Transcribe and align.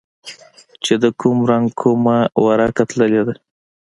چې 0.83 0.93
د 1.03 1.05
کوم 1.19 1.37
رنگ 1.51 1.67
کومه 1.81 2.17
ورقه 2.45 2.83
تللې 2.89 3.21
ده. 3.27 3.33